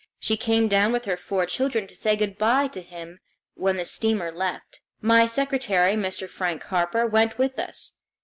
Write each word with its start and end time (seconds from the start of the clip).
She 0.19 0.35
came 0.35 0.67
down 0.67 0.91
with 0.91 1.05
her 1.05 1.15
four 1.15 1.45
children 1.45 1.85
to 1.85 1.95
say 1.95 2.15
good 2.15 2.35
by 2.35 2.67
to 2.69 2.81
him 2.81 3.19
when 3.53 3.77
the 3.77 3.85
steamer 3.85 4.31
left. 4.31 4.81
My 4.99 5.27
secretary, 5.27 5.93
Mr. 5.93 6.27
Frank 6.27 6.63
Harper, 6.63 7.05
went 7.05 7.37
with 7.37 7.59
us. 7.59 7.93